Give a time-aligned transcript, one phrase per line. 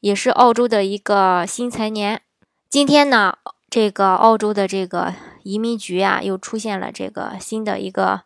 [0.00, 2.22] 也是澳洲的一个新财年。
[2.68, 8.22] 今天呢，这个澳洲的这个移民局啊，又出现了这个新的一个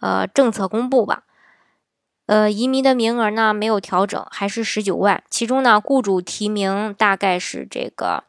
[0.00, 1.24] 呃政策公布吧。
[2.26, 5.22] 呃，移民的名额呢没有调整，还是十九万。
[5.28, 8.24] 其中呢，雇主提名大概是这个。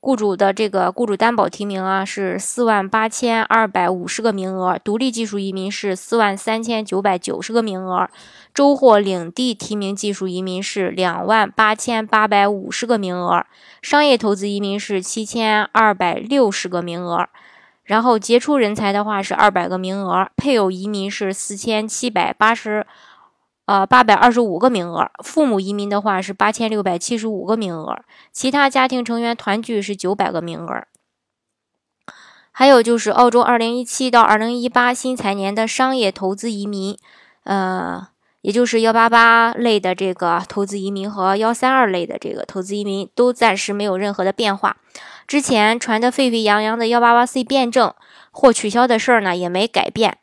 [0.00, 8.08] 雇主的这个雇主担保提名啊是四万八千二百五十个名额，独立技术移民是四万三千九百九十个名额，
[8.54, 13.44] 州或领地提名技术移民是两万八千八百五十个名额，
[13.82, 17.28] 商业投资移民是七千二百六十个名额，
[17.82, 22.86] 然后杰出人才的话是二百个名额，配偶移民是四千七百八十。
[23.68, 27.98] 呃，八百二十五个名额，父母移民的话是八千六百七十五个名额，
[28.32, 30.84] 其他家庭成员团聚是九百个名额。
[32.50, 36.96] 还有就是澳洲二零一七到二零一八新财年的商业投资移民，
[37.44, 38.08] 呃，
[38.40, 44.78] 也就是幺八八类的这个投资移民和幺三二类的这个投资移民都暂时没有任何的变化。
[45.26, 47.92] 之前传的沸沸扬扬的幺八八 C 变证
[48.30, 50.16] 或取消的事儿呢，也没改变。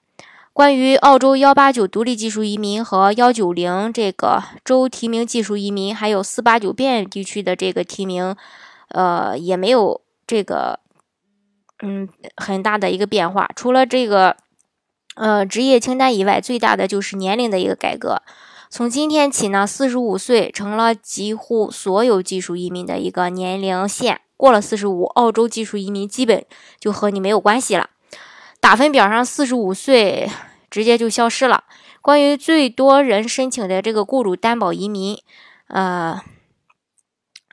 [0.55, 8.33] 关于澳洲幺八九独立技术移民和幺九零这个州提名技术移民，还有四八九边地区的这个提名，
[8.87, 10.79] 呃，也没有这个
[11.83, 13.49] 嗯很大的一个变化。
[13.53, 14.37] 除了这个
[15.15, 18.21] 呃职业清单以外，最大的就是年龄的一个改革。
[18.69, 24.21] 从今天起呢，四十五岁成了几乎所有技术移民的一个年龄线。
[24.37, 26.45] 过了四十五，澳洲技术移民基本
[26.79, 27.89] 就和你没有关系了。
[28.65, 30.27] 打分表上四十五岁
[30.71, 31.65] 直接就消失了。
[32.01, 35.19] 关于最多人申请的这个雇主担保移民，
[35.67, 36.19] 呃，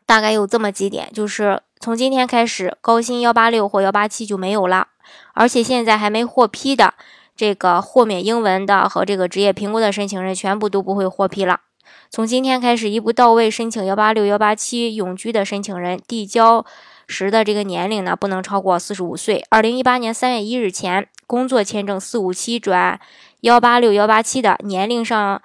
[0.07, 4.89] 大概有这么几点，就是从今天开始，高薪幺八六或幺八七就没有了，
[5.35, 6.95] 而且现在还没获批的
[7.37, 11.61] 这个豁免英文的和这个职业评估的申请人全部都不会获批了。
[12.09, 16.65] 从今天开始，一步到位申请幺八六幺八七永居的申请人递交。
[17.07, 19.45] 时的这个年龄呢，不能超过四十五岁。
[19.51, 22.99] 二零一八年三月一日前，工作签证四五七转
[23.41, 25.43] 幺八六幺八七的年龄上，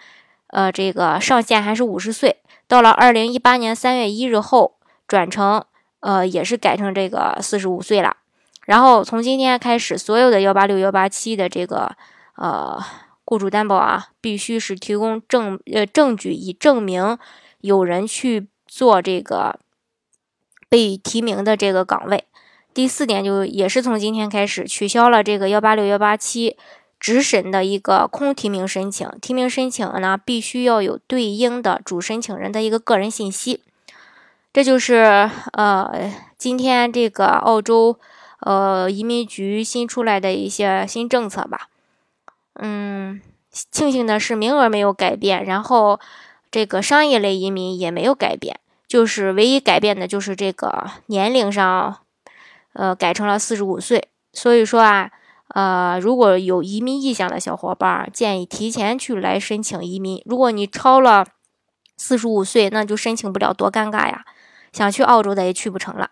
[0.47, 2.38] 呃，这个上限还是五十岁。
[2.68, 4.75] 到了二零一八年三月一日后，
[5.07, 5.63] 转成
[6.00, 8.18] 呃，也是改成这个四十五岁了。
[8.66, 11.95] 然后从今天开始，所有的幺八六幺八七的这个
[12.35, 12.79] 呃
[13.25, 17.18] 雇主担保啊，必须是提供证呃证据，以证明
[17.62, 19.59] 有人去做这个。
[20.69, 22.25] 被提名的这个岗位，
[22.73, 26.57] 第四点就也是从今天开始取消了这个幺八六幺八七
[27.00, 33.61] 直审的一个空提名申请，提名申请呢必须要有对应的主申请人的一个个人信息。
[34.51, 38.00] 这就是呃今天这个澳洲
[38.39, 41.69] 呃移民局新出来的一些新政策吧。
[42.56, 43.22] 嗯，
[43.72, 46.00] 庆幸的是名额没有改变，然后
[46.50, 48.59] 这个商业类移民也没有改变。
[48.87, 51.97] 就是唯一改变的，就是这个年龄上，
[52.73, 54.09] 呃，改成了四十五岁。
[54.31, 55.11] 所以说啊，
[55.49, 60.21] 呃，如果有移民意向的小伙伴，建议提前去来申请移民。
[60.25, 61.25] 如果你超了
[61.97, 64.23] 四十五岁，那就申请不了，多尴尬呀！
[64.71, 66.11] 想去澳洲的也去不成了。